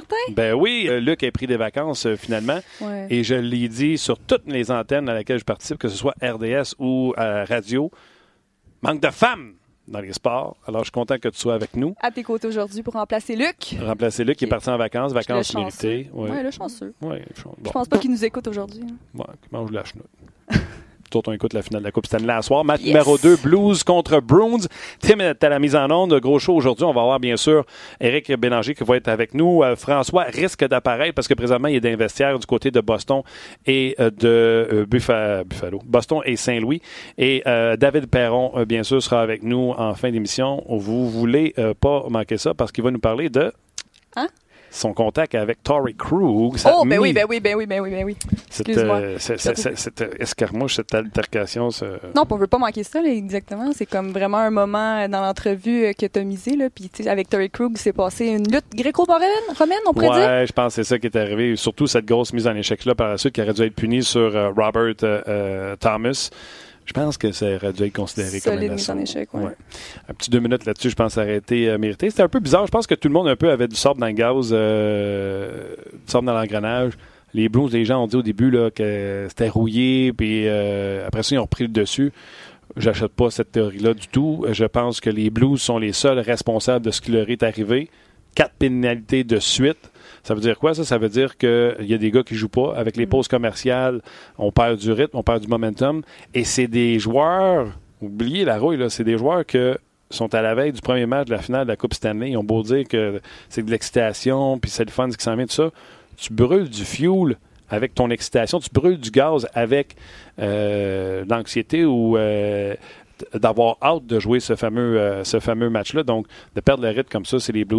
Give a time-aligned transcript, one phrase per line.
[0.00, 0.32] Martin?
[0.34, 2.60] Ben oui, euh, Luc a pris des vacances euh, finalement.
[2.80, 3.06] Ouais.
[3.10, 6.14] Et je l'ai dit sur toutes les antennes à laquelle je participe, que ce soit
[6.22, 7.90] RDS ou euh, radio.
[8.82, 9.54] Manque de femmes
[9.88, 10.56] dans les sports.
[10.66, 11.94] Alors, je suis content que tu sois avec nous.
[12.00, 13.76] À tes côtés aujourd'hui pour remplacer Luc.
[13.82, 16.08] Remplacer Luc qui est parti en vacances, vacances méritées.
[16.12, 16.30] Oui.
[16.30, 16.94] Ouais, le chanceux.
[17.02, 17.54] Ouais, je- bon.
[17.66, 18.82] Je pense pas qu'il nous écoute aujourd'hui.
[18.88, 18.94] hein.
[19.18, 20.06] Ouais, qui mange de la chenoute.
[21.10, 22.64] Tout on écoute la finale de la Coupe Stanley à soir.
[22.64, 22.88] Match Yes.
[22.94, 24.66] numéro 2, Blues contre Bruins.
[25.00, 26.14] Tim est à la mise en onde.
[26.20, 26.84] Gros show aujourd'hui.
[26.84, 27.64] On va avoir bien sûr
[28.00, 29.62] Éric Bélanger qui va être avec nous.
[29.64, 33.22] Euh, François risque d'apparaître parce que présentement il est d'investiaire du côté de Boston
[33.66, 35.80] et euh, de euh, Buffa- Buffalo.
[35.84, 36.80] Boston et Saint-Louis.
[37.18, 40.62] Et David Perron, bien sûr, sera avec nous en fin d'émission.
[40.68, 43.52] Vous voulez pas manquer ça parce qu'il va nous parler de
[44.16, 44.28] Hein?
[44.70, 46.56] son contact avec Tory Krug.
[46.66, 48.16] Oh, ben oui, ben oui, ben oui, ben oui, ben oui.
[48.50, 51.84] Cette, euh, cette escarmouche, cette altercation, ce-
[52.16, 53.70] Non, on veut pas manquer ça, là, exactement.
[53.72, 56.56] C'est comme vraiment un moment dans l'entrevue euh, que tu as misé.
[56.56, 60.28] Là, puis avec Terry Krug, c'est passé une lutte gréco-romaine, romaine, on pourrait dire?
[60.28, 61.54] Ouais, je pense que c'est ça qui est arrivé.
[61.56, 64.20] Surtout cette grosse mise en échec-là par la suite qui aurait dû être punie sur
[64.36, 66.30] euh, Robert euh, euh, Thomas.
[66.86, 69.52] Je pense que ça aurait dû être considéré comme Solide un mise en échec, ouais.
[70.08, 72.10] Un petit deux minutes là-dessus, je pense que ça aurait été euh, mérité.
[72.10, 72.66] C'était un peu bizarre.
[72.66, 75.76] Je pense que tout le monde un peu avait du sable dans le gaz, euh,
[75.92, 76.94] du sable dans l'engrenage.
[77.34, 81.22] Les Blues, les gens ont dit au début là, que c'était rouillé, puis euh, après
[81.22, 82.12] ça, ils ont repris le dessus.
[82.76, 84.44] J'achète pas cette théorie-là du tout.
[84.50, 87.88] Je pense que les Blues sont les seuls responsables de ce qui leur est arrivé.
[88.34, 89.90] Quatre pénalités de suite.
[90.22, 90.84] Ça veut dire quoi, ça?
[90.84, 92.74] Ça veut dire qu'il y a des gars qui jouent pas.
[92.76, 94.02] Avec les pauses commerciales,
[94.38, 96.02] on perd du rythme, on perd du momentum.
[96.32, 99.76] Et c'est des joueurs, oubliez la rouille, c'est des joueurs que
[100.10, 102.30] sont à la veille du premier match de la finale de la Coupe Stanley.
[102.30, 105.36] Ils ont beau dire que c'est de l'excitation, puis c'est le fun ce qui s'en
[105.36, 105.70] vient, tout ça.
[106.20, 107.36] Tu brûles du fuel
[107.70, 109.96] avec ton excitation, tu brûles du gaz avec
[110.38, 112.74] euh, l'anxiété ou euh,
[113.34, 116.02] d'avoir hâte de jouer ce fameux, euh, ce fameux match-là.
[116.02, 117.78] Donc, de perdre le rythme comme ça, c'est les Blues